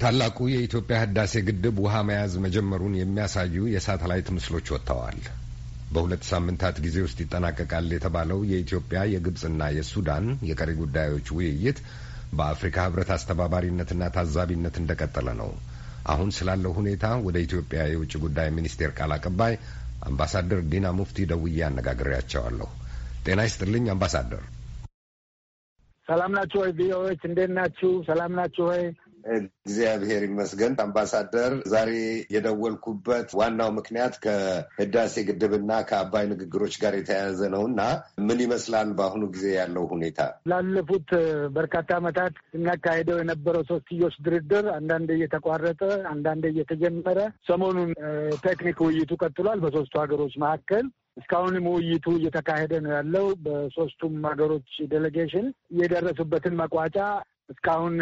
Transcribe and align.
ታላቁ 0.00 0.38
የኢትዮጵያ 0.52 0.96
ህዳሴ 1.02 1.32
ግድብ 1.46 1.76
ውሃ 1.82 1.94
መያዝ 2.08 2.32
መጀመሩን 2.44 2.94
የሚያሳዩ 2.98 3.64
የሳተላይት 3.72 4.28
ምስሎች 4.36 4.66
ወጥተዋል። 4.74 5.18
በሁለት 5.92 6.22
ሳምንታት 6.30 6.76
ጊዜ 6.84 6.96
ውስጥ 7.04 7.18
ይጠናቀቃል 7.22 7.88
የተባለው 7.94 8.40
የኢትዮጵያ 8.50 9.00
የግብፅና 9.12 9.70
የሱዳን 9.76 10.26
የቀሪ 10.50 10.70
ጉዳዮች 10.82 11.28
ውይይት 11.36 11.80
በአፍሪካ 12.36 12.86
ህብረት 12.86 13.12
አስተባባሪነትና 13.16 14.12
ታዛቢነት 14.16 14.78
እንደቀጠለ 14.82 15.28
ነው። 15.40 15.50
አሁን 16.12 16.30
ስላለው 16.38 16.74
ሁኔታ 16.78 17.14
ወደ 17.26 17.38
ኢትዮጵያ 17.46 17.82
የውጭ 17.88 18.14
ጉዳይ 18.24 18.50
ሚኒስቴር 18.52 18.92
ቃል 18.98 19.14
አቀባይ 19.16 19.54
አምባሳደር 20.08 20.62
ዲና 20.72 20.86
ሙፍቲ 20.98 21.26
ደውዬ 21.30 21.60
አነጋግሬያቸዋለሁ። 21.68 22.70
ጤና 23.24 23.40
ይስጥልኝ 23.46 23.84
አምባሳደር። 23.92 24.42
ሰላም 26.08 26.32
ናችሁ 26.36 26.58
ወይ? 26.62 26.70
ቪኦኤዎች 26.78 27.20
እንዴት 27.28 27.50
ናችሁ? 27.58 27.90
ሰላም 28.08 28.32
ናችሁ 28.38 28.64
ወይ? 28.70 28.82
እግዚአብሔር 29.34 30.22
ይመስገን 30.26 30.72
አምባሳደር። 30.84 31.52
ዛሬ 31.72 31.90
የደወልኩበት 32.34 33.28
ዋናው 33.38 33.70
ምክንያት 33.76 34.14
ከህዳሴ 34.24 35.14
ግድብና 35.28 35.70
ከአባይ 35.88 36.24
ንግግሮች 36.32 36.74
ጋር 36.82 36.94
የተያያዘ 36.98 37.40
ነው 37.54 37.62
እና 37.70 37.80
ምን 38.26 38.42
ይመስላል 38.44 38.90
በአሁኑ 38.98 39.22
ጊዜ 39.34 39.46
ያለው 39.56 39.86
ሁኔታ? 39.92 40.18
ላለፉት 40.52 41.08
በርካታ 41.56 41.88
ዓመታት 42.00 42.34
እናካሄደው 42.58 43.20
የነበረው 43.20 43.64
ሶስትዮሽ 43.72 44.16
ድርድር 44.26 44.68
አንዳንዴ 44.76 45.08
እየተቋረጠ 45.18 45.82
አንዳንዴ 46.12 46.44
እየተጀመረ 46.52 47.18
ሰሞኑን 47.48 47.92
ቴክኒክ 48.46 48.78
ውይይቱ 48.86 49.12
ቀጥሏል 49.22 49.60
በሶስቱ 49.64 49.94
ሀገሮች 50.04 50.36
መካከል 50.44 50.84
እስካሁንም 51.16 51.66
ውይይቱ 51.72 52.06
እየተካሄደ 52.18 52.72
ነው 52.84 52.92
ያለው። 52.96 53.26
በሶስቱም 53.44 54.16
ሀገሮች 54.28 54.70
ዴሌጌሽን 54.92 55.46
የደረሱበትን 55.80 56.58
መቋጫ 56.60 56.96
እስካሁን 57.50 57.94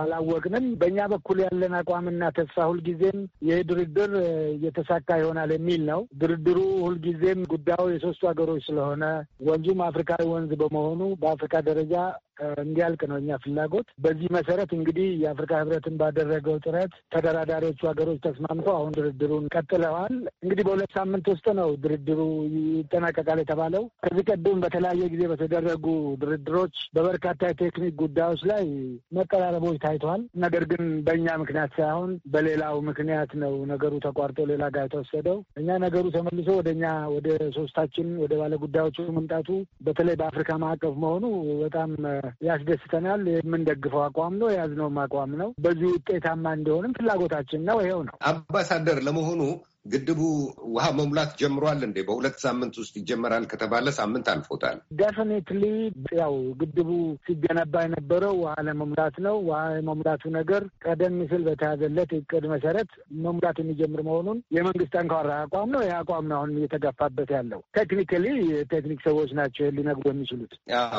አላወቅንም። 0.00 0.66
በእኛ 0.80 0.98
በኩል 1.12 1.38
ያለን 1.44 1.72
አቋምና 1.78 2.28
ተስፋ 2.36 2.66
ሁልጊዜም 2.70 3.18
ይህ 3.46 3.60
ድርድር 3.70 4.12
እየተሳካ 4.52 5.18
ይሆናል 5.20 5.52
የሚል 5.54 5.82
ነው። 5.88 6.00
ድርድሩ 6.20 6.58
ሁልጊዜም 6.84 7.40
ጉዳዩ 7.52 7.86
የሶስቱ 7.92 8.22
ሀገሮች 8.30 8.62
ስለሆነ 8.68 9.04
ወንዙም 9.48 9.82
አፍሪካዊ 9.88 10.24
ወንዝ 10.32 10.52
በመሆኑ 10.62 11.02
በአፍሪካ 11.22 11.64
ደረጃ 11.68 11.94
እንዲያልቅ 12.62 13.02
ነው 13.10 13.18
እኛ 13.18 13.38
ፍላጎት። 13.42 13.88
በዚህ 14.04 14.28
መሰረት 14.36 14.70
እንግዲህ 14.76 15.08
የአፍሪካ 15.22 15.52
ህብረትን 15.60 15.94
ባደረገው 16.00 16.56
ጥረት 16.64 16.92
ተደራዳሪዎቹ 17.14 17.80
ሀገሮች 17.90 18.18
ተስማምተው 18.26 18.74
አሁን 18.76 18.92
ድርድሩን 18.98 19.46
ቀጥለዋል። 19.54 20.14
እንግዲህ 20.44 20.64
በሁለት 20.66 20.90
ሳምንት 20.96 21.26
ውስጥ 21.32 21.46
ነው 21.58 21.70
ድርድሩ 21.84 22.20
ይጠናቀቃል 22.56 23.40
የተባለው። 23.42 23.84
ከዚህ 24.06 24.26
ቀደም 24.30 24.60
በተለያየ 24.64 25.08
ጊዜ 25.14 25.22
በተደረጉ 25.32 25.86
ድርድሮች 26.22 26.76
በበርካታ 26.96 27.40
የቴክኒክ 27.48 27.94
ጉዳዮች 28.02 28.42
ላይ 28.50 28.64
መቀራረቦች 29.18 29.78
ታይተዋል። 29.84 30.22
ነገር 30.44 30.64
ግን 30.70 30.84
በእኛ 31.06 31.28
ምክንያት 31.42 31.72
ሳይሆን 31.78 32.10
በሌላው 32.32 32.76
ምክንያት 32.88 33.30
ነው 33.42 33.54
ነገሩ 33.72 33.92
ተቋርጦ 34.06 34.38
ሌላ 34.50 34.64
ጋር 34.74 34.84
የተወሰደው። 34.86 35.38
እኛ 35.60 35.78
ነገሩ 35.86 36.04
ተመልሶ 36.16 36.48
ወደ 36.58 36.68
እኛ 36.76 36.84
ወደ 37.16 37.28
ሶስታችን 37.56 38.08
ወደ 38.22 38.32
ባለ 38.40 38.54
ጉዳዮቹ 38.64 38.84
መምጣቱ 39.16 39.48
በተለይ 39.86 40.16
በአፍሪካ 40.20 40.50
ማዕቀፍ 40.62 40.94
መሆኑ 41.02 41.24
በጣም 41.62 41.90
ያስደስተናል። 42.46 43.22
የምንደግፈው 43.32 44.02
አቋም 44.06 44.34
ነው፣ 44.40 44.48
የያዝነውም 44.52 44.98
አቋም 45.04 45.32
ነው። 45.40 45.50
በዚህ 45.58 45.88
ውጤታማ 45.94 46.54
እንዲሆንም 46.58 46.96
ፍላጎታችን 46.98 47.64
ነው። 47.68 47.78
ይኸው 47.84 48.02
ነው። 48.08 48.16
አምባሳደር 48.30 49.00
ለመሆኑ 49.06 49.40
ግድቡ 49.86 50.20
ውሃ 50.74 50.86
መሙላት 50.98 51.30
ጀምሯል 51.40 51.80
እንዴ? 51.86 51.98
በሁለት 52.06 52.36
ሳምንት 52.44 52.74
ውስጥ 52.80 52.94
ይጀመራል 53.00 53.44
ከተባለ 53.50 53.86
ሳምንት 53.98 54.26
አልፎታል። 54.32 54.78
definitely 55.00 55.62
ያው 56.18 56.34
ግድቡ 56.60 56.88
ሲገነባ 57.26 57.74
የነበረው 57.86 58.34
ውሃ 58.42 58.54
ለመሙላት 58.68 59.16
ነው። 59.26 59.36
ውሃ 59.48 59.60
የመሙላቱ 59.76 60.24
ነገር 60.38 60.62
ቀደም 60.86 61.16
ሲል 61.30 61.42
በተያዘለት 61.48 62.12
እቅድ 62.18 62.44
መሰረት 62.54 62.90
መሙላት 63.26 63.58
የሚጀምር 63.62 64.02
መሆኑን 64.08 64.38
የመንግስት 64.56 64.92
ጠንካራ 64.96 65.30
አቋም 65.44 65.70
ነው። 65.74 65.82
ይህ 65.86 65.94
አቋም 66.00 66.26
ነው 66.30 66.36
አሁን 66.38 66.52
እየተጋፋበት 66.56 67.30
ያለው። 67.36 67.60
technically 67.78 68.24
የቴክኒክ 68.50 69.00
ሰዎች 69.06 69.30
ናቸው 69.38 69.70
ሊነግሩ 69.76 70.06
የሚችሉት 70.12 70.52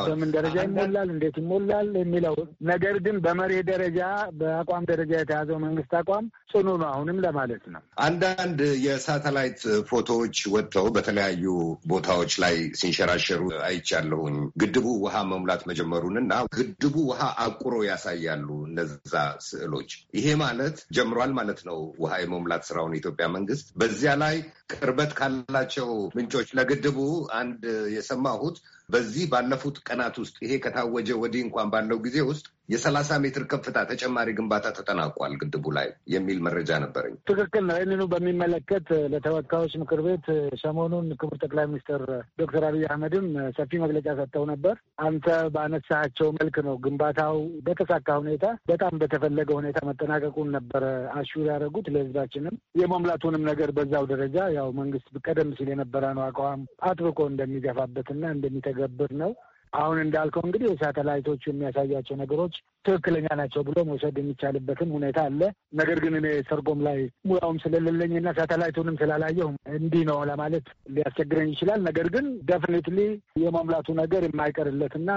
በምን 0.07 0.31
ደረጃ 0.35 0.57
ይሞላል፣ 0.67 1.09
እንዴት 1.13 1.37
ይሞላል 1.41 1.89
የሚለው 2.01 2.35
ነገር 2.71 2.95
ግን 3.05 3.17
በመርህ 3.25 3.61
ደረጃ 3.71 4.01
በአቋም 4.39 4.87
ደረጃ 4.91 5.11
የተያዘው 5.19 5.57
መንግስት 5.65 5.93
አቋም 5.99 6.25
ጽኑ 6.51 6.67
ነው 6.81 6.89
አሁንም 6.91 7.17
ለማለት 7.25 7.63
ነው። 7.73 7.81
አንዳንድ 8.07 8.59
የሳተላይት 8.83 9.59
ፎቶዎች 9.89 10.37
ወጥተው 10.53 10.87
በተለያዩ 10.95 11.45
ቦታዎች 11.91 12.33
ላይ 12.43 12.55
ሲንሸራሸሩ 12.79 13.41
አይቻለሁኝ። 13.67 14.37
ግድቡ 14.61 14.87
ውሃ 15.03 15.15
መሙላት 15.31 15.61
መጀመሩን 15.69 16.17
እና 16.21 16.33
ግድቡ 16.55 16.95
ውሃ 17.09 17.21
አቁሮ 17.45 17.75
ያሳያሉ 17.87 18.47
እነዛ 18.69 19.13
ስዕሎች። 19.47 19.89
ይሄ 20.17 20.27
ማለት 20.43 20.77
ጀምሯል 20.97 21.33
ማለት 21.39 21.61
ነው 21.69 21.79
ውሃ 22.03 22.13
የመሙላት 22.23 22.65
ስራውን 22.69 22.95
የኢትዮጵያ 22.95 23.27
መንግስት። 23.35 23.67
በዚያ 23.81 24.13
ላይ 24.23 24.37
ቅርበት 24.73 25.11
ካላቸው 25.19 25.89
ምንጮች 26.17 26.49
ለግድቡ 26.57 26.99
አንድ 27.39 27.63
የሰማሁት 27.95 28.57
በዚህ 28.89 29.25
ባለፉት 29.31 29.77
ቀናት 29.87 30.15
ውስጥ 30.21 30.35
ይሄ 30.43 30.53
ከታወጀ 30.63 31.09
ወዲህ 31.21 31.41
እንኳን 31.45 31.71
ባለው 31.73 31.97
ጊዜ 32.05 32.17
ውስጥ 32.29 32.45
የሰላሳ 32.69 33.09
ሜትር 33.23 33.43
ከፍታ 33.51 33.77
ተጨማሪ 33.89 34.29
ግንባታ 34.37 34.67
ተጠናቋል 34.77 35.33
ግድቡ 35.41 35.65
ላይ 35.77 35.85
የሚል 36.13 36.39
መረጃ 36.47 36.69
ነበረኝ። 36.83 37.13
ትክክል 37.29 37.63
ነው። 37.67 37.75
ይህንኑ 37.77 38.01
በሚመለከት 38.13 38.87
ለተወካዮች 39.13 39.73
ምክር 39.81 39.99
ቤት 40.07 40.25
ሰሞኑን 40.63 41.07
ክቡር 41.21 41.37
ጠቅላይ 41.43 41.65
ሚኒስትር 41.71 42.01
ዶክተር 42.41 42.65
አብይ 42.69 42.83
አህመድም 42.89 43.27
ሰፊ 43.57 43.71
መግለጫ 43.83 44.07
ሰጥተው 44.19 44.45
ነበር። 44.51 44.75
አንተ 45.07 45.25
ባነሳቸው 45.55 46.29
መልክ 46.39 46.57
ነው 46.67 46.75
ግንባታው 46.85 47.37
በተሳካ 47.67 48.17
ሁኔታ 48.21 48.43
በጣም 48.71 48.93
በተፈለገ 49.01 49.49
ሁኔታ 49.59 49.79
መጠናቀቁን 49.89 50.51
ነበረ 50.57 50.83
አሹር 51.17 51.45
ያደረጉት። 51.49 51.87
ለህዝባችንም 51.95 52.55
የመሙላቱንም 52.81 53.45
ነገር 53.51 53.71
በዛው 53.77 54.05
ደረጃ 54.13 54.37
ያው 54.57 54.69
መንግስት 54.79 54.95
ቀደም 55.27 55.51
ሲል 55.57 55.69
የነበረ 55.73 56.05
ነው 56.17 56.25
አቋም 56.27 56.61
አጥብቆ 56.87 57.19
እንደሚገፋበትና 57.31 58.23
እንደሚተገብር 58.35 59.13
ነው። 59.21 59.31
አሁን 59.73 59.97
እንዳልከው 60.03 60.43
እንግዲህ 60.45 60.67
የሳተላይቶቹ 60.69 61.43
የሚያሳያቸው 61.49 62.15
ነገሮች 62.21 62.55
ትክክለኛ 62.85 63.27
ናቸው 63.39 63.61
ብሎ 63.67 63.77
መውሰድ 63.87 64.15
የሚቻልበትም 64.19 64.93
ሁኔታ 64.97 65.19
አለ። 65.27 65.41
ነገር 65.79 65.97
ግን 66.03 66.13
እኔ 66.19 66.27
ሰርጎም 66.49 66.79
ላይ 66.87 66.99
ሙያውም 67.29 67.57
ስለሌለኝና 67.63 68.31
ሳተላይቱንም 68.37 68.99
ስላላየሁ 69.01 69.47
እንዲህ 69.77 70.03
ነው 70.09 70.19
ለማለት 70.29 70.65
ሊያስቸግረኝ 70.95 71.49
ይችላል። 71.53 71.81
ነገር 71.89 72.09
ግን 72.15 72.27
ደፍኒትሊ 72.49 72.99
የመሙላቱ 73.43 73.87
ነገር 74.01 74.23
የማይቀርለትና 74.27 75.09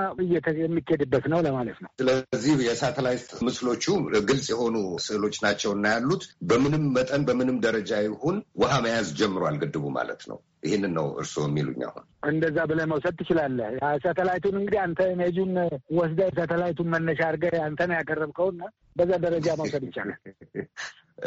የሚኬድበት 0.62 1.24
ነው 1.32 1.40
ለማለት 1.46 1.78
ነው። 1.84 1.90
ስለዚህ 2.00 2.54
የሳተላይት 2.68 3.28
ምስሎቹ 3.46 3.84
ግልጽ 4.30 4.46
የሆኑ 4.52 4.76
ስዕሎች 5.06 5.36
ናቸው 5.46 5.72
እና 5.76 5.86
ያሉት 5.94 6.22
በምንም 6.50 6.84
መጠን 6.96 7.24
በምንም 7.28 7.58
ደረጃ 7.66 7.92
ይሁን 8.06 8.38
ውሃ 8.62 8.74
መያዝ 8.84 9.08
ጀምሯል 9.20 9.58
ግድቡ 9.62 9.84
ማለት 9.96 10.22
ነው። 10.30 10.38
ይህንን 10.62 10.92
ነው 10.96 11.06
እርስዎ 11.18 11.42
የሚሉኝ? 11.46 11.80
አሁን 11.88 12.04
እንደዛ 12.30 12.58
ብለህ 12.70 12.86
መውሰድ 12.90 13.14
ትችላለህ። 13.20 13.68
ሳተላይቱን 14.04 14.56
እንግዲህ 14.60 14.80
አንተ 14.82 15.00
ኢሜጁን 15.12 15.52
ወስደህ 15.98 16.30
ሳተላይቱን 16.38 16.90
መነሻ 16.94 17.20
አድርገህ 17.28 17.54
አንተ 17.66 17.80
ነው 17.88 17.96
ያቀረብከውና 17.98 18.62
በዛ 18.96 19.10
ደረጃ 19.24 19.48
መውሰድ 19.60 19.84
ይቻላል። 19.88 20.18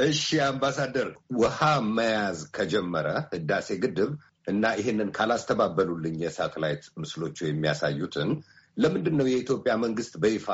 እሺ 0.05 0.21
አምባሳደር፣ 0.45 1.09
ውሃ 1.39 1.59
መያዝ 1.91 2.39
ከጀመረ 2.55 3.07
ህዳሴ 3.33 3.67
ግድብ 3.83 4.11
እና 4.47 4.63
ይህንን 4.79 5.09
ካላስተባበሉልኝ 5.17 6.15
የሳተላይት 6.23 6.85
ምስሎቹ 7.01 7.37
የሚያሳዩትን 7.45 8.31
ለምንድን 8.77 9.15
ነው 9.19 9.25
የኢትዮጵያ 9.29 9.73
መንግስት 9.83 10.13
በይፋ 10.21 10.47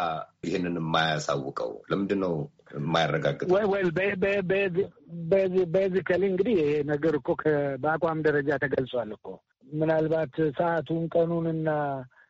ይህንን 0.45 0.75
የማያሳውቀው? 0.79 1.71
ለምንድን 1.91 2.19
ነው 2.25 2.33
የማያረጋግጠው? 2.77 3.55
basically 5.75 6.23
እንግዲህ 6.31 6.55
ይሄ 6.59 6.71
ነገር 6.91 7.13
እኮ 7.19 7.29
በአቋም 7.83 8.23
ደረጃ 8.27 8.49
ተገልጿል 8.63 9.11
እኮ 9.17 9.27
ምናልባት 9.73 10.35
ሰዓቱን 10.59 11.03
ቀኑንና 11.13 11.69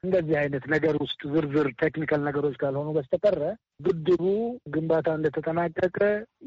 እንደዚህ 0.03 0.35
አይነት 0.41 0.65
ነገር 0.73 0.95
ውስጥ 1.03 1.21
ዝርዝር 1.31 1.67
technical 1.81 2.21
ነገሮች 2.27 2.55
ካልሆኑ 2.61 2.89
በስተቀረ 2.97 3.41
ግድቡ 3.85 4.23
ግንባታ 4.75 5.07
እንደተጠናቀቀ 5.17 5.97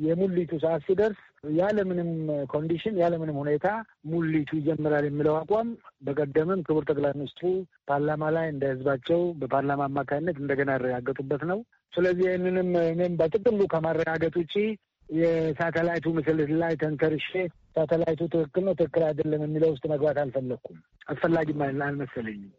የሙሊቱ 0.07 0.53
ሰዓት 0.65 0.83
ሲደርስ 0.87 1.21
ያለምንም 1.45 2.11
condition 2.53 2.99
ያለምንም 3.01 3.39
ሁኔታ 3.41 3.67
ሙሊቱ 4.11 4.51
ይጀምራል 4.59 5.05
የሚለው 5.07 5.35
አቋም 5.39 5.69
በቀደምም 6.07 6.61
ክቡር 6.67 6.85
ጠቅላይ 6.91 7.13
ሚኒስትሩ 7.17 7.49
ፓርላማ 7.89 8.29
ላይ 8.37 8.47
እንደ 8.53 8.65
ህዝባቸው 8.73 9.21
በፓርላማ 9.41 9.83
አማካኝነት 9.89 10.37
እንደገና 10.43 10.71
ያረጋገጡበት 10.77 11.43
ነው። 11.51 11.59
ስለዚህ 11.93 12.27
ይህንንም 12.29 12.71
እኔም 12.85 13.17
በጥቅሉ 13.21 13.61
ከማረጋገጥ 13.73 14.35
ውጭ 14.41 14.55
የሳተላይቱ 15.09 16.07
ምስል 16.17 16.39
ላይ 16.63 16.75
ተንተርሼ 16.83 17.31
ሳተላይቱ 17.77 18.21
ትክክል 18.35 18.65
ነው 18.69 18.77
ትክክል 18.79 19.05
አይደለም 19.09 19.43
የሚለው 19.47 19.73
ውስጥ 19.75 19.85
መግባት 19.93 20.19
አልፈለግኩም። 20.23 20.79
አስፈላጊም 21.09 21.61
አልመሰለኝም። 21.87 22.53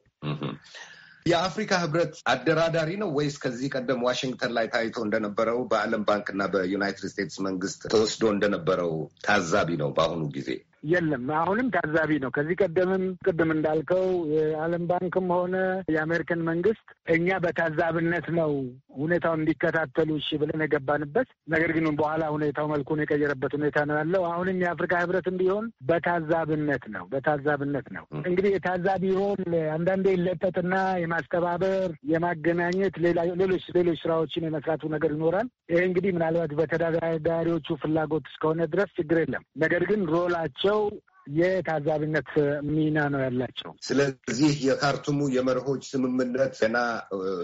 የአፍሪካ 1.26 1.74
ህብረት 1.82 2.14
አደራዳሪ 2.32 2.92
ነው 3.02 3.10
ወይስ 3.18 3.36
ከዚህ 3.44 3.68
ቀደም 3.76 4.02
ዋሽንግተን 4.08 4.52
ላይ 4.58 4.66
ታይቶ 4.74 4.96
እንደነበረው 5.06 5.60
በዓለም 5.72 6.02
ባንክና 6.08 6.44
በዩናይትድ 6.54 7.06
ስቴትስ 7.12 7.38
መንግስት 7.48 7.82
ተወስዶ 7.94 8.24
እንደነበረው 8.34 8.92
ታዛቢ 9.26 9.70
ነው? 9.82 9.90
በአሁኑ 9.98 10.24
ጊዜ 10.36 10.50
የለም። 10.84 11.26
አሁንም 11.40 11.68
ታዛቢ 11.76 12.12
ነው። 12.24 12.32
ከዚህ 12.36 12.56
ቀደምም 12.64 13.04
ቅድም 13.28 13.50
እንዳልከው 13.56 14.06
የዓለም 14.34 14.84
ባንክም 14.90 15.28
ሆነ 15.36 15.56
የአሜሪካን 15.94 16.42
መንግስት 16.50 16.86
እኛ 17.16 17.38
በታዛብነት 17.44 18.28
ነው 18.38 18.52
ሁኔታውን 18.98 19.42
እንዲከታተሉ 19.42 20.10
እሺ 20.20 20.30
ብለን 20.42 20.64
የገባንበት፣ 20.64 21.30
ነገር 21.54 21.72
ግን 21.76 21.86
በኋላ 22.00 22.24
ሁኔታው 22.36 22.68
መልኩን 22.74 23.02
የቀየረበት 23.04 23.54
ሁኔታ 23.58 23.78
ነው 23.90 23.98
ያለው። 24.00 24.24
አሁንም 24.32 24.62
የአፍሪካ 24.64 24.94
ህብረትም 25.04 25.38
ቢሆን 25.42 25.66
በታዛብነት 25.90 26.84
ነው 26.96 27.06
በታዛብነት 27.14 27.88
ነው። 27.98 28.06
እንግዲህ 28.24 28.52
የታዛቢ 28.56 29.04
ሮል 29.18 29.44
አንዳንዴ 29.76 30.06
ይለጠጥና 30.16 30.74
የማስተባበር 31.04 31.90
የማገናኘት፣ 32.14 32.96
ሌሎች 33.42 33.66
ሌሎች 33.78 33.98
ስራዎችን 34.04 34.48
የመስራቱ 34.48 34.84
ነገር 34.94 35.12
ይኖራል። 35.16 35.48
ይሄ 35.72 35.82
እንግዲህ 35.88 36.12
ምናልባት 36.16 36.52
በተደራዳሪዎቹ 36.60 37.78
ፍላጎት 37.84 38.26
እስከሆነ 38.32 38.62
ድረስ 38.74 38.90
ችግር 38.98 39.18
የለም። 39.22 39.44
ነገር 39.64 39.84
ግን 39.90 40.02
ሮላቸው 40.14 40.73
የታዛቢነት 41.34 42.30
ሚና 42.70 42.98
ነው 43.12 43.22
ያላቸው። 43.24 43.72
ስለዚህ 43.88 44.54
የካርቱሙ 44.68 45.20
የመርሆች 45.36 45.84
ስምምነት 45.92 46.54
ገና 46.62 46.78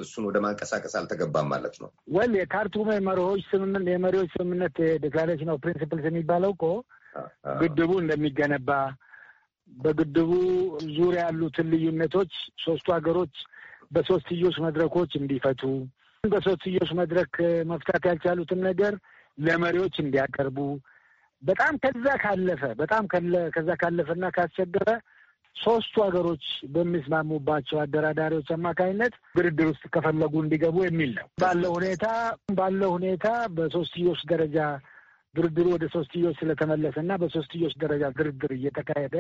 እሱን 0.02 0.26
ወደ 0.30 0.38
ማንቀሳቀስ 0.46 0.94
አልተገባም 1.00 1.48
ማለት 1.54 1.76
ነው። 1.84 1.90
well 2.16 2.34
የካርቱሙ 2.40 2.88
የመርሆች 2.96 3.44
ስምምነት 3.52 3.88
የመሪዎች 3.94 4.32
ስምምነት 4.36 4.76
declaration 5.06 5.54
of 5.54 5.62
principles 5.66 6.08
የሚባለው 6.10 6.54
እኮ 6.56 6.66
ግድቡ 7.62 7.92
እንደሚገነባ 8.02 8.72
በግድቡ 9.70 10.32
ዙሪያ 10.98 11.24
ያሉትን 11.26 11.68
ልዩነቶች 11.74 12.32
ሶስቱ 12.66 12.88
ሀገሮች 12.98 13.34
በሶስትዮሽ 13.92 14.56
መድረኮች 14.66 15.12
እንዲፈቱ 15.20 15.62
በሶስትዮሽ 16.24 16.90
መድረክ 17.00 17.34
መፍታት 17.72 18.04
ያልቻሉትን 18.10 18.60
ነገር 18.70 18.94
ለመሪዎች 19.38 19.96
እንዲያቀርቡ 20.04 20.58
በጣም 21.44 21.74
ከዛ 21.84 22.06
ካለፈ 22.24 22.62
በጣም 22.80 23.04
ከዛ 23.56 23.70
ካለፈና 23.82 24.26
ካስቸገረ 24.36 24.90
ሶስቱ 25.56 25.96
ሀገሮች 26.06 26.44
በሚስማሙባቸው 26.74 27.78
አደራዳሪዎች 27.84 28.50
አማካኝነት 28.56 29.14
ድርድር 29.38 29.68
ውስጥ 29.72 29.84
ከፈለጉ 29.96 30.34
እንዲገቡ 30.44 30.78
የሚል 30.86 31.12
ነው። 31.18 31.28
ባለው 31.42 31.72
ሁኔታ 31.78 32.06
ባለው 32.60 32.92
ሁኔታ 32.98 33.28
በሶስትዮሽ 33.56 34.22
ደረጃ 34.32 34.58
ድርድሩ 35.36 35.66
ወደ 35.74 35.86
ሶስትዮሽ 35.96 36.36
ስለተመለሰ 36.42 36.96
እና 37.04 37.14
በሶስትዮሽ 37.22 37.74
ደረጃ 37.84 38.06
ድርድር 38.18 38.54
እየተካሄደ 38.56 39.16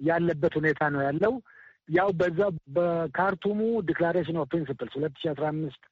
ያለበት 0.00 0.54
ሁኔታ 0.60 0.82
ነው 0.94 1.02
ያለው። 1.06 1.34
ያው 1.88 2.08
በዛ 2.20 2.38
በካርቱሙ 2.76 3.58
declaration 3.88 4.38
of 4.42 4.48
principles 4.52 4.94
ሁለት 4.98 5.16
ሺህ 5.20 5.30
አስራ 5.32 5.44
አምስት 5.52 5.82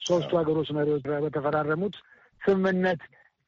ሶስቱ 0.00 0.30
ሀገሮች 0.40 0.68
መሪዎች 0.76 1.02
በተፈራረሙት 1.24 1.96
ስምምነት 2.40 3.02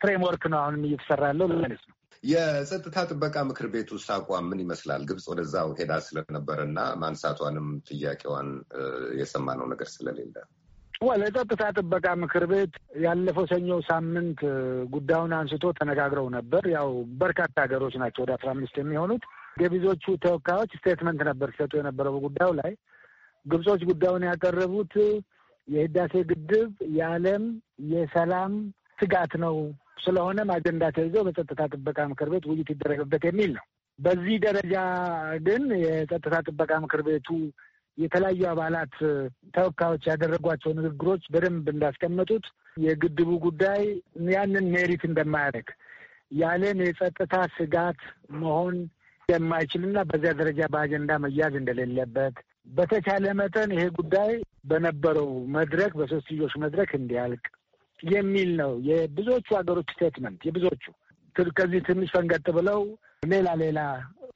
framework 0.05 0.45
ነው 0.53 0.59
አሁንም 0.63 0.83
እየተሰራ 0.89 1.23
ያለው 1.31 1.47
ማለት 1.55 1.83
ነው። 1.85 1.95
የጸጥታ 2.25 2.99
ጥበቃ 3.11 3.37
ምክር 3.49 3.67
ቤት 3.73 3.89
ውስጥ 3.95 4.09
አቋም 4.15 4.47
ምን 4.51 4.61
ይመስላል? 4.63 5.03
ግብጽ 5.09 5.25
ወደዛው 5.31 5.71
ሄዳ 5.79 5.93
ስለነበረ 6.07 6.59
እና 6.69 6.79
ማንሳቷንም 7.03 7.67
ጥያቄዋን 7.89 8.49
የሰማነው 9.21 9.67
ነገር 9.73 9.89
ስለሌለ 9.95 10.37
ወለ 11.01 11.23
የጸጥታ 11.27 11.63
ጥበቃ 11.77 12.07
ምክር 12.23 12.45
ቤት 12.51 12.75
ያለፈው 13.05 13.47
ሰኞ 13.51 13.69
ሳምንት 13.89 14.41
ጉዳዩን 14.95 15.33
አንስቶ 15.39 15.73
ተነጋግረው 15.79 16.27
ነበር። 16.37 16.65
ያው 16.75 16.89
በርካታ 17.23 17.55
ሀገሮች 17.65 17.95
ናቸው 18.03 18.23
ወደ 18.25 18.33
አስራ 18.37 18.49
አምስት 18.55 18.77
የሚሆኑት 18.81 19.25
የብዙዎቹ 19.63 20.05
ተወካዮች 20.25 20.73
statement 20.79 21.21
ነበር 21.31 21.49
ሲሰጡ 21.53 21.73
የነበረው 21.79 22.15
በጉዳዩ 22.17 22.51
ላይ። 22.61 22.73
ግብጾች 23.47 23.83
ጉዳዩን 23.91 24.29
ያቀረቡት 24.31 24.95
የህዳሴ 25.69 26.15
ግድብ 26.31 26.71
የዓለም 26.97 27.45
የሰላም 27.93 28.55
ስጋት 28.99 29.33
ነው 29.45 29.57
ስለሆነም 29.97 30.49
አጀንዳ 30.55 30.85
ተይዞ 30.97 31.17
በጸጥታ 31.27 31.63
ጥበቃ 31.73 31.99
ምክር 32.13 32.29
ቤት 32.33 32.45
ውይይት 32.51 32.69
ይደረግበት 32.73 33.23
የሚል 33.29 33.51
ነው። 33.59 33.65
በዚህ 33.99 34.37
ደረጃ 34.45 34.75
ግን 35.47 35.63
የጸጥታ 35.83 36.35
ጥበቃ 36.47 36.73
ምክር 36.85 37.03
ቤቱ 37.09 37.29
የተለያዩ 37.99 38.43
አባላት 38.53 38.95
ተወካዮች 39.57 40.05
ያደረጓቸው 40.11 40.71
ንግግሮች 40.79 41.25
በደንብ 41.35 41.67
እንዳስቀመጡት 41.75 42.47
የግድቡ 42.77 43.31
ጉዳይ 43.45 43.83
ያንን 44.33 44.67
ሜሪት 44.75 45.03
እንደማያደርግ 45.09 45.69
የዓለም 46.39 46.79
የጸጥታ 46.85 47.35
ስጋት 47.57 48.01
መሆን 48.41 48.77
የማይችልና 49.29 49.99
በዚያ 50.09 50.33
ደረጃ 50.41 50.61
በአጀንዳ 50.73 51.13
መያዝ 51.25 51.55
እንደሌለበት 51.61 52.37
በተቻለ 52.71 53.25
መጠን 53.41 53.71
ይሄ 53.75 53.85
ጉዳይ 53.99 54.33
በነበረው 54.71 55.29
መድረክ 55.57 55.93
በሶስትዮሽ 56.01 56.55
መድረክ 56.65 56.91
እንዲያልቅ 56.99 57.45
የሚል 58.13 58.51
ነው 58.61 58.73
የብዙዎቹ 58.89 59.49
ሀገሮች 59.59 59.89
statement። 59.95 60.41
የብዙዎቹ 60.49 60.85
ከዚህ 61.57 61.81
ትንሽ 61.87 62.11
ፈንገጥ 62.15 62.47
ብለው 62.57 62.81
ሌላ 63.27 63.49
ሌላ 63.63 63.79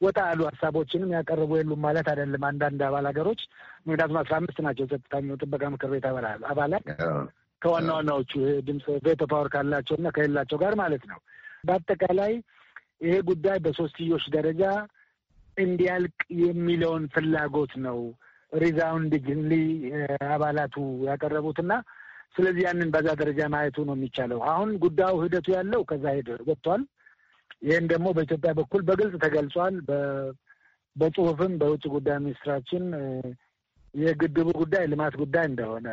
ወጣ 0.03 0.19
ያሉ 0.29 0.41
ሀሳቦችንም 0.49 1.13
ያቀረቡ 1.17 1.51
የሉም 1.59 1.81
ማለት 1.87 2.07
አይደለም። 2.13 2.43
አንዳንድ 2.49 2.81
አባል 2.87 3.07
ሀገሮች 3.11 3.41
ምክንያቱም 3.87 4.19
አስራ 4.21 4.35
አምስት 4.41 4.59
ናቸው 4.67 4.85
የጸጥታ 4.87 5.13
ጥበቃ 5.41 5.63
ምክር 5.75 5.91
ቤት 5.95 6.07
አባላት 6.51 6.85
ከዋና 7.63 7.89
ዋናዎቹ 7.97 8.33
ድምፅ 8.67 8.87
veto 9.07 9.23
power 9.31 9.49
ካላቸው 9.55 9.95
እና 9.99 10.09
ከሌላቸው 10.17 10.59
ጋር 10.63 10.75
ማለት 10.83 11.05
ነው። 11.11 11.19
በአጠቃላይ 11.65 12.33
ይሄ 13.05 13.15
ጉዳይ 13.31 13.59
በሶስትዮሽ 13.65 14.25
ደረጃ 14.37 14.63
እንዲያልቅ 15.57 16.17
የሚለውን 16.43 17.05
ፍላጎት 17.15 17.73
ነው 17.87 17.99
resoundingly 18.53 19.53
አባላቱ 20.35 20.77
ያቀረቡትና 21.09 21.73
ስለዚህ 22.35 22.63
ያንን 22.67 22.89
በዛ 22.95 23.09
ደረጃ 23.21 23.41
ማየቱ 23.53 23.85
ነው 23.89 23.95
የሚቻለው። 23.97 24.41
አሁን 24.51 24.71
ጉዳዩ 24.83 25.15
ሂደቱ 25.25 25.47
ያለው 25.57 25.81
ከዛ 25.91 26.05
ሄደ 26.17 26.37
ወጥቷል። 26.49 26.83
ይህም 27.63 27.87
ደግሞ 27.93 28.09
በኢትዮጵያ 28.17 28.51
በኩል 28.59 28.83
በግልጽ 28.89 29.15
ተገልጿል። 29.25 29.77
በጽሁፍም 30.97 31.53
በውጭ 31.61 31.85
ጉዳይ 31.95 32.17
ሚኒስትራችን 32.23 32.85
የግድቡ 33.95 34.49
ጉዳይ 34.61 34.85
ልማት 34.93 35.15
ጉዳይ 35.21 35.47
እንደሆነ 35.51 35.89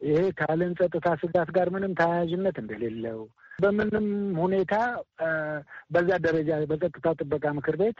ይሄ 0.00 0.18
ከዓለም 0.38 0.72
ጸጥታ 0.78 1.08
ስጋት 1.22 1.48
ጋር 1.56 1.68
ምንም 1.74 1.92
ተያያዥነት 1.98 2.56
እንደሌለው 2.62 3.20
በምንም 3.62 4.06
ሁኔታ 4.42 4.74
በዛ 5.94 6.10
ደረጃ 6.26 6.50
በጸጥታ 6.70 7.06
ጥበቃ 7.20 7.44
ምክር 7.56 7.76
ቤት 7.80 7.98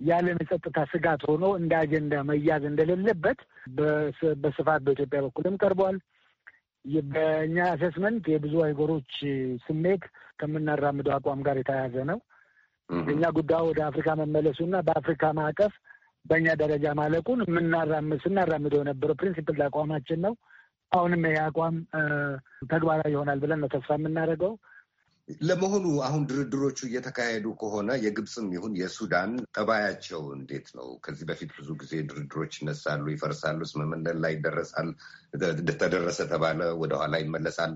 የዓለም 0.00 0.38
የጸጥታ 0.42 0.78
ስጋት 0.92 1.22
ሆኖ 1.28 1.44
እንደ 1.60 1.72
አጀንዳ 1.80 2.22
መያዝ 2.28 2.62
እንደሌለበት 2.70 3.40
በስፋት 4.42 4.80
በኢትዮጵያ 4.86 5.20
በኩልም 5.26 5.58
ቀርቧል። 5.62 5.96
በእኛ 7.10 7.56
assessment 7.72 8.24
የብዙ 8.32 8.54
ሀገሮች 8.64 9.12
ስሜት 9.66 10.02
ከምናራምደው 10.40 11.14
አቋም 11.16 11.40
ጋር 11.46 11.56
የተያያዘ 11.60 11.96
ነው። 12.10 12.18
እኛ 13.08 13.22
ጉዳዩ 13.36 13.64
ወደ 13.68 13.80
አፍሪካ 13.88 14.10
መመለሱና 14.20 14.76
በአፍሪካ 14.86 15.24
ማዕቀፍ 15.38 15.74
በእኛ 16.24 16.48
ደረጃ 16.62 16.86
ማለቁን 16.98 17.40
የምናራምድ 17.46 18.20
ስናራምደው 18.24 18.80
የነበረው 18.82 19.18
principle 19.20 19.60
አቋማችን 19.66 20.20
ነው። 20.26 20.34
አሁንም 20.92 21.22
ይሄ 21.26 21.36
አቋም 21.44 21.76
ተግባራዊ 22.72 23.10
ይሆናል 23.14 23.38
ብለን 23.42 23.60
ነው 23.62 23.70
ተስፋ 23.74 23.90
የምናደርገው። 23.98 24.52
ለመሆኑ 25.40 25.86
አሁን 26.06 26.22
ድርድሮቹ 26.28 26.78
እየተካሄዱ 26.86 27.46
ከሆነ 27.60 27.90
የግብፅም 28.02 28.48
ይሁን 28.54 28.72
የሱዳን 28.80 29.30
ጠባያቸው 29.56 30.22
እንዴት 30.36 30.66
ነው? 30.78 30.88
ከዚህ 31.04 31.24
በፊት 31.30 31.50
ብዙ 31.58 31.68
ጊዜ 31.82 31.92
ድርድሮች 32.10 32.52
ይነሳሉ፣ 32.60 33.04
ይፈርሳሉ፣ 33.12 33.60
ስምምነት 33.72 34.18
ላይ 34.24 34.34
ይደረሳል። 34.36 34.88
ተደረሰ 35.82 36.18
ተባለ፣ 36.32 36.60
ወደኋላ 36.82 37.14
ይመለሳል። 37.22 37.74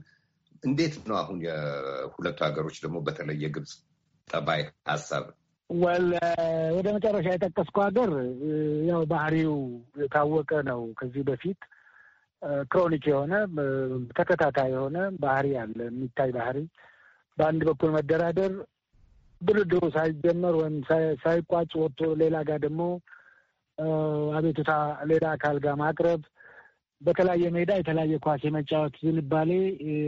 እንዴት 0.63 0.95
ነው 1.09 1.17
አሁን 1.23 1.39
የሁለቱ 1.47 2.39
ሀገሮች 2.49 2.77
ደግሞ 2.85 2.99
በተለይ 3.07 3.39
የግብፅ 3.45 3.73
ጠባይ 4.29 4.63
ሀሳብ? 4.91 5.25
ወል 5.71 6.07
ወደ 6.77 6.87
መጨረሻ 6.97 7.27
የጠቀስኩ 7.33 7.77
ሀገር 7.87 8.11
ያው 8.91 9.03
ባህሪው 9.13 9.55
የታወቀ 10.03 10.51
ነው። 10.71 10.81
ከዚህ 10.99 11.23
በፊት 11.29 11.61
chronic 12.73 13.05
የሆነ 13.11 13.35
ተከታታይ 14.17 14.71
የሆነ 14.75 14.97
ባህሪ 15.23 15.47
አለ፣ 15.61 15.79
የሚታይ 15.89 16.33
ባህሪ 16.37 16.59
በአንድ 17.39 17.63
በኩል 17.69 17.91
መደራደር 17.95 18.53
ድርድሩ 19.43 19.83
ሳይጀመር 19.95 20.55
ወይም 20.61 20.77
ሳይቋጭ 21.23 21.71
ወጥቶ 21.83 22.11
ሌላ 22.21 22.37
ጋር 22.49 22.59
ደግሞ 22.65 22.83
አቤቱታ 24.39 24.71
ሌላ 25.11 25.25
አካል 25.37 25.57
ጋር 25.65 25.75
ማቅረብ 25.81 26.21
በተለያየ 27.01 27.47
ሜዳ 27.57 27.71
የተለያየ 27.79 28.19
ኳስ 28.25 28.43
የመጫወት 28.47 28.95
ዝንባሌ 29.05 29.51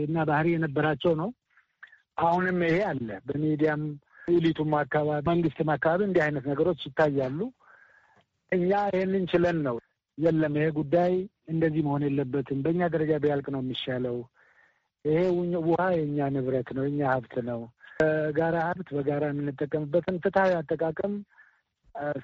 እና 0.05 0.23
ባህሪ 0.29 0.47
የነበራቸው 0.53 1.13
ነው። 1.21 1.29
አሁንም 2.21 2.59
ይሄ 2.65 2.77
አለ። 2.89 3.09
በሚዲያም 3.27 3.81
ኢሊቱም 4.31 4.71
አካባቢ 4.79 5.21
መንግስትም 5.29 5.69
አካባቢ 5.75 6.01
እንዲህ 6.07 6.23
አይነት 6.25 6.45
ነገሮች 6.51 6.79
ይታያሉ። 6.87 7.39
እኛ 8.51 8.71
ይህንን 8.93 9.23
ችለን 9.31 9.59
ነው 9.67 9.75
የለም 10.17 10.53
ይሄ 10.59 10.67
ጉዳይ 10.79 11.13
እንደዚህ 11.47 11.81
መሆን 11.87 12.05
የለበትም፣ 12.07 12.61
በእኛ 12.65 12.81
ደረጃ 12.93 13.13
ቢያልቅ 13.23 13.47
ነው 13.55 13.61
የሚሻለው 13.63 14.17
ይሄ 15.07 15.19
ውሃ 15.67 15.81
የእኛ 15.95 16.27
ንብረት 16.35 16.69
ነው፣ 16.77 16.83
የእኛ 16.87 17.01
ሀብት 17.13 17.35
ነው። 17.49 17.59
በጋራ 18.01 18.55
ሀብት 18.67 18.89
በጋራ 18.95 19.23
የምንጠቀምበትን 19.29 20.17
ፍትሐዊ 20.23 20.51
አጠቃቀም 20.57 21.13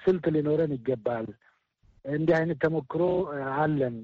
ስልት 0.02 0.24
ሊኖረን 0.34 0.72
ይገባል። 0.76 1.26
እንዲህ 2.04 2.34
አይነት 2.38 2.58
ተሞክሮ 2.64 3.02
አለን። 3.58 3.96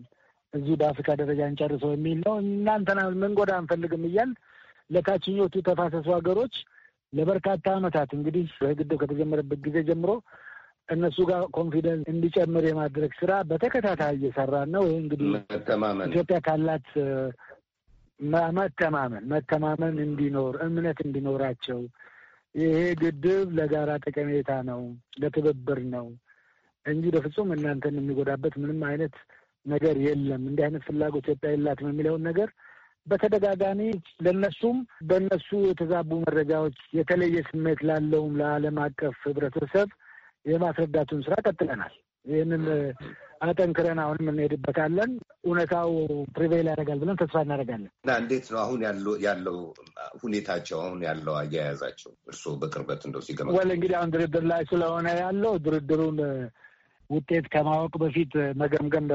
እዚሁ 0.52 0.74
በአፍሪካ 0.80 1.10
ደረጃ 1.20 1.40
እንጨርሰው 1.50 1.90
የሚል 1.94 2.18
ነው። 2.26 2.34
እናንተና 2.44 3.00
መንጎዳ 3.22 3.50
አንፈልግም 3.60 4.04
እያል 4.08 4.30
ለታችኞቹ 4.90 5.54
ተፋሰሱ 5.68 6.06
ሀገሮች 6.16 6.54
ለበርካታ 7.12 7.66
ዓመታት 7.78 8.10
እንግዲህ 8.16 8.46
ግድብ 8.78 8.98
ከተጀመረበት 9.02 9.60
ጊዜ 9.66 9.78
ጀምሮ 9.88 10.10
እነሱ 10.88 11.18
ጋር 11.30 11.42
confidence 11.56 12.06
እንዲጨምር 12.12 12.64
የማድረግ 12.68 13.12
ስራ 13.18 13.32
በተከታታይ 13.50 14.14
እየሰራን 14.18 14.70
ነው። 14.74 14.82
ይህ 14.88 14.96
እንግዲህ 15.02 15.28
ኢትዮጵያ 16.08 16.38
ካላት 16.46 16.88
መተማመን 18.56 19.24
መተማመን 19.30 19.96
እንዲኖር 20.04 20.54
እምነት 20.64 20.98
እንዲኖራቸው 21.04 21.80
ይሄ 22.54 22.78
ግድብ 23.00 23.48
ለጋራ 23.58 23.90
ጠቀሜታ 24.04 24.50
ነው፣ 24.68 24.80
ለትብብር 25.20 25.80
ነው 25.94 26.06
እንጂ 26.86 27.04
በፍጹም 27.14 27.48
እናንተን 27.56 27.98
የሚጎዳበት 27.98 28.54
ምንም 28.62 28.80
አይነት 28.90 29.14
ነገር 29.66 29.96
የለም፣ 30.06 30.42
እንዲህ 30.50 30.64
አይነት 30.66 30.82
ፍላጎት 30.88 31.24
ኢትዮጵያ 31.24 31.50
የላትም 31.52 31.90
የሚለውን 31.90 32.22
ነገር 32.28 32.50
በተደጋጋሚ 33.06 33.80
ለነሱም 34.24 34.76
በእነሱ 35.08 35.48
የተዛቡ 35.66 36.10
መረጃዎች 36.24 36.78
የተለየ 36.98 37.38
ስሜት 37.48 37.80
ላለውም 37.88 38.36
ለዓለም 38.40 38.78
አቀፍ 38.84 39.16
ህብረተሰብ 39.26 39.88
የማስረዳቱን 40.46 41.20
ስራ 41.26 41.34
ቀጥለናል። 41.46 41.94
ይህንን 42.24 42.64
አጠንክረን 43.40 44.00
አሁንም 44.02 44.26
እንሄድበታለን። 44.32 45.10
እውነታው 45.44 45.90
ፕሪቬል 46.36 46.66
ያደርጋል 46.70 46.98
ብለን 47.02 47.18
ተስፋ 47.20 47.42
እናደርጋለን። 47.44 47.90
እና 48.00 48.16
እንዴት 48.22 48.46
ነው 48.52 48.60
አሁን 48.64 48.80
ያለው 49.26 49.56
ሁኔታቸው 50.22 50.78
አሁን 50.84 51.00
ያለው 51.08 51.34
አያያዛቸው 51.40 52.12
እርስዎ 52.28 52.52
በቅርበት 52.62 53.04
እንደው 53.08 53.24
ሲገመ 53.28 53.54
ወል 53.58 53.70
እንግዲህ 53.76 53.96
አሁን 54.00 54.12
ድርድር 54.14 54.44
ላይ 54.52 54.64
ስለሆነ 54.72 55.08
ያለው 55.22 55.54
ድርድሩን 55.66 56.18
ውጤት 57.10 57.46
ከማወቅ 57.54 57.94
በፊት 58.02 58.32
መገምገም 58.60 59.06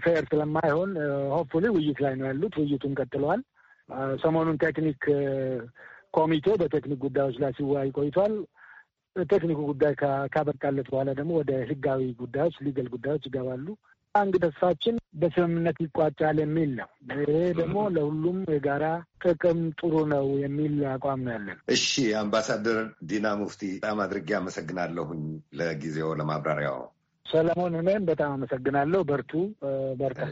fair 0.00 0.22
ስለማይሆን 0.30 0.90
hopefully 1.34 1.66
ውይይት 1.74 1.98
ላይ 2.04 2.14
ነው 2.18 2.26
ያሉት። 2.28 2.54
ውይይቱን 2.60 2.96
ቀጥለዋል። 3.00 3.40
ሰሞኑን 4.22 4.56
ቴክኒክ 4.62 5.02
ኮሚቴ 6.16 6.46
በቴክኒክ 6.60 6.98
ጉዳዮች 7.04 7.36
ላይ 7.42 7.50
ሲወያይ 7.58 7.90
ቆይቷል። 7.98 8.34
ቴክኒኩ 9.26 9.60
ጉዳይ 9.68 9.92
ካበቃለት 10.34 10.88
በኋላ 10.92 11.10
ደግሞ 11.18 11.32
ወደ 11.38 11.52
ህጋዊ 11.70 12.02
ጉዳዮች 12.20 12.56
legal 12.66 12.88
ጉዳዮች 12.94 13.26
ይገባሉ። 13.28 13.66
እንግዲህ 14.14 14.34
ተስፋችን 14.42 14.96
በስምምነት 15.20 15.78
ይቋጫል 15.84 16.36
የሚል 16.42 16.70
ነው። 16.78 16.88
ይሄ 17.20 17.30
ደግሞ 17.58 17.78
ለሁሉም 17.96 18.38
የጋራ 18.54 18.84
ጥቅም 19.24 19.58
ጥሩ 19.80 19.94
ነው 20.12 20.26
የሚል 20.42 20.74
አቋም 20.92 21.20
ነው 21.26 21.32
ያለን። 21.34 21.58
እሺ፣ 21.74 21.88
አምባሳደር 22.20 22.78
ዲና 23.06 23.34
ሙፍቲ 23.40 23.62
በጣም 23.76 24.00
አድርጌ 24.04 24.30
አመሰግናለሁኝ 24.38 25.24
ለጊዜው 25.60 26.12
ለማብራሪያው። 26.20 26.80
ሰለሞን፣ 27.26 27.74
እኔም 27.80 28.04
በጣም 28.10 28.32
አመሰግናለሁ። 28.36 29.00
በርቱ፣ 29.04 29.32
በርታ። 30.00 30.22